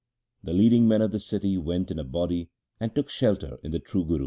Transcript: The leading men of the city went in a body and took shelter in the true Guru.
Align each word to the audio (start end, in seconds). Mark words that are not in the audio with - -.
The 0.43 0.53
leading 0.53 0.87
men 0.87 1.03
of 1.03 1.11
the 1.11 1.19
city 1.19 1.59
went 1.59 1.91
in 1.91 1.99
a 1.99 2.03
body 2.03 2.49
and 2.79 2.95
took 2.95 3.11
shelter 3.11 3.59
in 3.61 3.69
the 3.69 3.77
true 3.77 4.03
Guru. 4.03 4.19